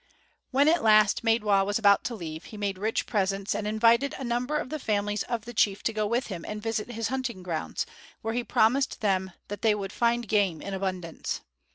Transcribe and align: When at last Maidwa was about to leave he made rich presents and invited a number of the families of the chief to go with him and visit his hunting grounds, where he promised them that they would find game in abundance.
When 0.49 0.67
at 0.67 0.81
last 0.81 1.23
Maidwa 1.23 1.63
was 1.63 1.77
about 1.77 2.03
to 2.05 2.15
leave 2.15 2.45
he 2.45 2.57
made 2.57 2.79
rich 2.79 3.05
presents 3.05 3.53
and 3.53 3.67
invited 3.67 4.15
a 4.17 4.23
number 4.23 4.57
of 4.57 4.69
the 4.71 4.79
families 4.79 5.21
of 5.21 5.45
the 5.45 5.53
chief 5.53 5.83
to 5.83 5.93
go 5.93 6.07
with 6.07 6.25
him 6.25 6.43
and 6.47 6.59
visit 6.59 6.91
his 6.93 7.09
hunting 7.09 7.43
grounds, 7.43 7.85
where 8.23 8.33
he 8.33 8.43
promised 8.43 9.01
them 9.01 9.29
that 9.49 9.61
they 9.61 9.75
would 9.75 9.93
find 9.93 10.27
game 10.27 10.59
in 10.59 10.73
abundance. 10.73 11.41